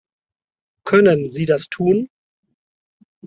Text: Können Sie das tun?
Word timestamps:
Können 0.83 1.29
Sie 1.29 1.45
das 1.45 1.67
tun? 1.69 2.09